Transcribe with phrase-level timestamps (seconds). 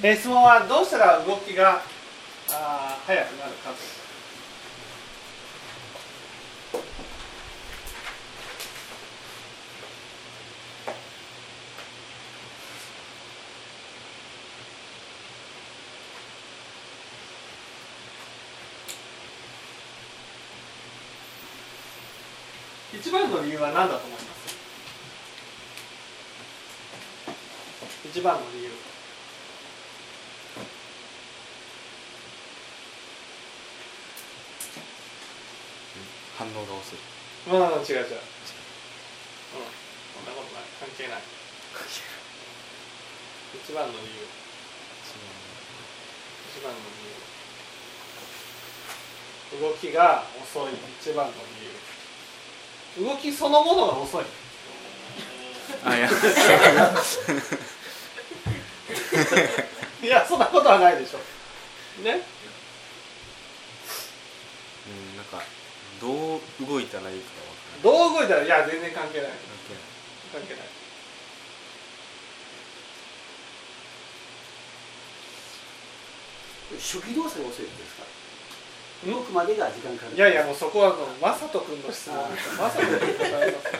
[0.00, 1.82] えー質問はどうしたら動きが
[2.52, 3.76] あ速くなるかと。
[22.96, 24.24] 一番の理由は何だと思います？
[28.08, 28.67] 一番の理由。
[36.38, 36.98] 反応が遅い。
[37.50, 38.14] まあ違う違う。
[38.14, 38.22] うん。
[40.14, 40.70] そんなことない。
[40.78, 41.22] 関係ない。
[43.58, 44.22] 一番の理由。
[46.54, 47.10] 一番の理
[49.58, 49.66] 由。
[49.68, 50.70] 動きが遅い。
[51.00, 51.66] 一番の理
[53.02, 53.10] 由。
[53.10, 54.24] 動きそのものが遅い。
[55.84, 56.08] あいや。
[60.00, 61.18] いやそんなことはないでしょ。
[62.04, 62.22] ね？
[64.86, 65.42] うんなんか
[66.00, 67.30] どう動いたらいいか
[67.82, 69.30] どう動いたらいや全然関係ない。
[69.30, 69.38] 関
[69.68, 69.82] 係ない。
[70.32, 70.66] 関係ない
[76.78, 78.04] 初期動作が遅いんですか？
[79.06, 80.16] 動くまでが時間かかる。
[80.16, 82.58] いやいやもうそこはもう雅人君の質問です。
[82.58, 83.64] 雅人君に答えます。
[83.72, 83.78] ね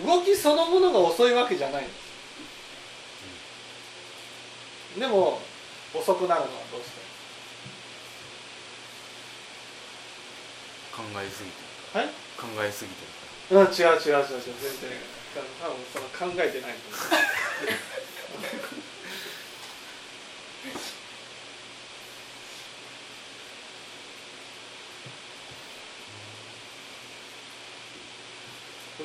[0.04, 1.84] 動きそのものが遅いわけじゃない。
[1.84, 2.05] んです
[4.98, 5.38] でも
[5.94, 6.96] 遅くなるのはどうして？
[10.96, 11.56] 考えすぎて
[11.98, 12.96] はいる考えすぎて
[13.50, 13.96] うん違う違う違う違う。
[14.00, 14.16] 全
[14.80, 14.90] 然。
[15.60, 16.98] 多分その考えてないと思う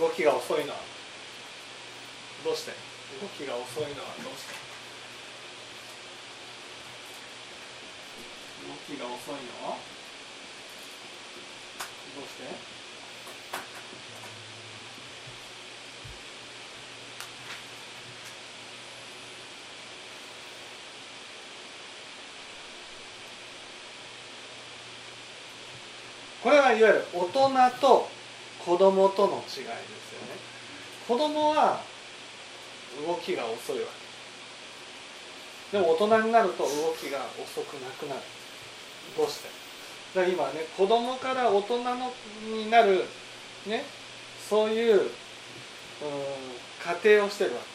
[0.00, 0.78] 動きが遅いのは。
[2.44, 2.72] どうして
[3.20, 4.69] 動きが遅いのはどうして？
[8.86, 9.76] きが遅いの？
[12.16, 12.44] どうして？
[26.42, 28.08] これはいわゆる大人と
[28.64, 29.74] 子供との違いですよね。
[31.06, 31.82] 子供は
[33.06, 33.86] 動きが遅いわ
[35.70, 35.76] け。
[35.78, 36.68] でも大人になると動
[36.98, 38.20] きが遅くなくなる。
[39.16, 39.48] どうして。
[40.14, 42.12] だから今ね子供から大人の
[42.44, 43.04] になる
[43.66, 43.84] ね
[44.48, 45.08] そういううん
[46.82, 47.70] 過程をしてるわけ。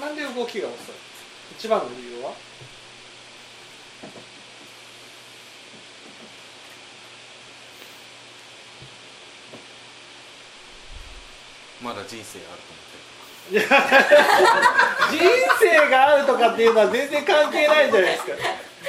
[0.00, 1.07] なんで動きが遅い？
[1.56, 2.32] 一番の理由は？
[11.82, 12.98] まだ人生あると思って
[13.50, 13.62] いや
[15.10, 15.24] 人
[15.60, 18.32] 生があるとかっていうのは全然関係ないじゃないですか。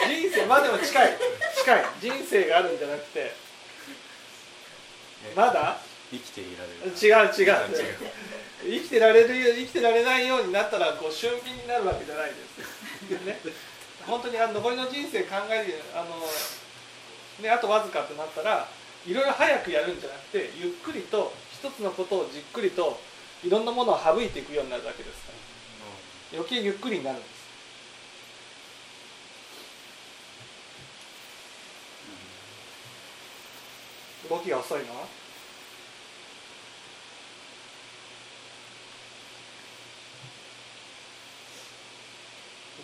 [0.08, 1.18] 人生まあでも近い。
[1.56, 1.86] 近い。
[2.02, 3.34] 人生があるんじゃなくて。
[5.36, 5.78] まだ？
[6.12, 6.92] 生きていられる。
[6.92, 7.54] 違う違う。
[7.54, 7.98] あ違う。
[8.62, 13.40] 生きてられるよ生きてられないようになったらこう俊敏になるわけじゃないですね。
[14.06, 16.20] 本当にあの残りの人生考えてあの
[17.42, 18.68] ねあとわずかとなったら
[19.08, 23.00] いろいろ早くやるんじゃなくてゆっくりと一つのことをじっくりと
[23.44, 25.40] いろんなものを省いていくようになるわけですから。
[26.32, 27.40] 余計ゆっくりになるんです。
[34.30, 35.08] 動きが遅いの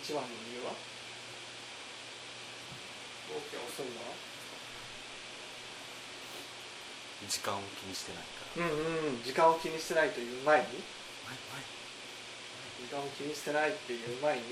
[0.06, 0.70] 一番の理由は？
[3.26, 4.14] 動きが遅いのは
[7.26, 8.70] 時間を気にしてないから。
[8.70, 9.24] うんうん。
[9.24, 10.64] 時間を気にしてないという前に？
[10.64, 10.78] はい
[12.86, 14.42] 時間を気にしてないっていう前に？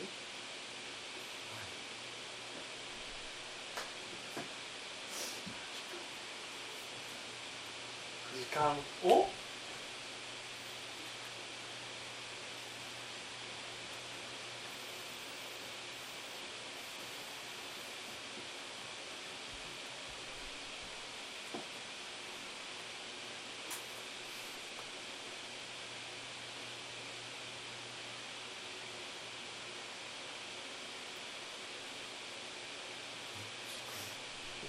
[8.35, 8.75] 時間
[9.09, 9.31] を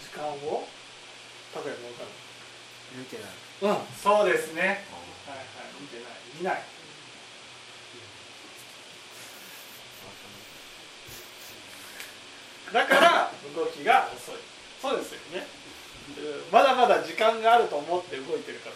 [0.06, 0.68] 時間を？
[1.54, 2.14] 拓也君分かる？
[2.94, 3.34] 見てない。
[3.74, 3.86] うん。
[3.98, 4.86] そうですね。
[4.94, 6.06] あはいはい見てない。
[6.38, 6.64] 見ない。
[12.74, 14.36] だから動きが遅い。
[14.82, 15.48] そうですよね。
[16.18, 16.52] うん。
[16.52, 18.76] まだまだ時間があると思って動いてるから。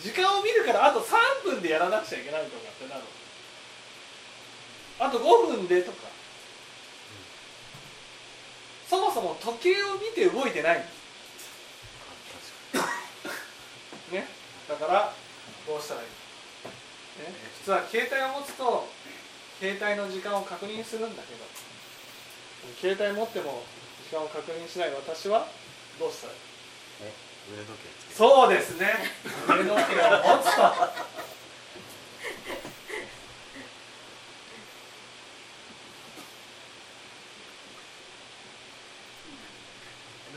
[0.00, 3.02] 時間を見るからあと3分でやらなくちゃいけないとかってなる。
[5.00, 6.13] あと5分でとか
[8.94, 10.78] そもそも時計を見て動いてない。
[10.78, 10.92] んです
[14.12, 14.24] ね？
[14.68, 15.12] だから
[15.66, 16.06] どうしたらいい？
[16.06, 16.12] ね、
[17.58, 18.86] 普通は携帯を持つと
[19.58, 21.42] 携帯の時間を確認するんだけど。
[22.80, 23.62] 携帯持っても
[24.08, 25.46] 時間を確認しない私は
[25.98, 26.38] どうしたらいい？
[27.02, 27.12] え？
[27.52, 28.94] 腕時計そうですね。
[29.48, 29.80] 腕時計を持
[30.38, 30.62] つと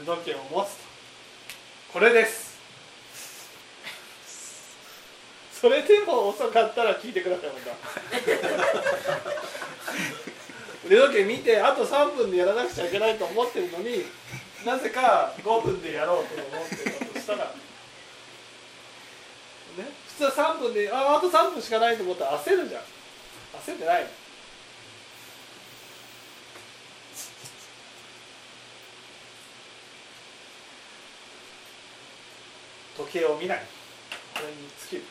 [0.07, 0.77] 腕時計を持つ
[1.91, 2.55] これです。
[5.51, 7.71] それでも遅かったら聞いてくださいまた。
[10.85, 14.05] 腕時計見てあと3分でやらなくちゃいけないと思ってるのに
[14.65, 17.51] なぜか5分でやろうと思ってたとしたら、ね、
[20.07, 22.81] 普通は3分でああと3分しかないと思ったら焦るじゃん。
[23.65, 24.07] 焦ってない
[33.07, 33.59] 時計を見ない。
[34.35, 35.01] これに尽きる。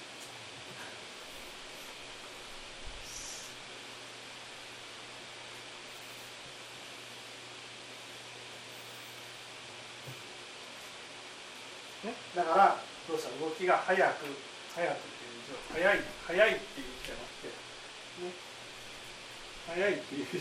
[12.05, 12.77] ね、だから
[13.09, 13.31] どうした？
[13.43, 14.01] 動きが速く
[14.77, 18.31] 速くっていう字を速い速いっていう字じゃなくて、ね、
[19.67, 20.39] 速いっていう字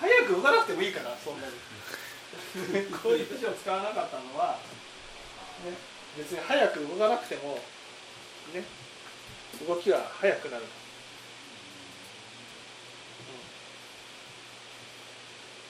[0.00, 1.54] 早く動かなくてもいいからそんなに
[2.90, 4.58] こういう字を使わなかったのは、
[5.66, 7.58] ね、別に早く動かなくても
[8.54, 8.64] ね
[9.66, 10.66] 動きは速くなる、う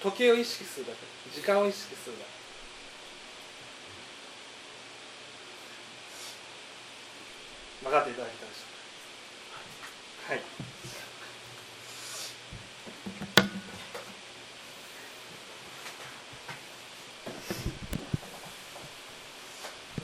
[0.07, 0.99] ん、時計を意識するだけ。
[1.35, 2.39] 時間を意識するだけ。
[7.85, 8.65] 分かっていただけたでしょ
[10.27, 10.43] うかはい。